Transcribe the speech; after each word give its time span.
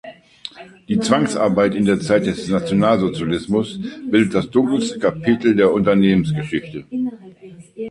Die 0.89 0.99
Zwangsarbeit 0.99 1.75
in 1.75 1.85
der 1.85 1.99
Zeit 1.99 2.25
des 2.25 2.47
Nationalsozialismus 2.47 3.79
bildet 4.09 4.33
das 4.33 4.49
dunkelste 4.49 4.97
Kapitel 4.97 5.55
der 5.55 5.71
Unternehmensgeschichte. 5.71 6.87